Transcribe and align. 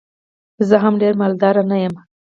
زه 0.67 0.75
هم 0.83 0.93
ډېر 1.01 1.13
مالدار 1.21 1.55
نه 1.71 1.77
یم. 1.83 1.95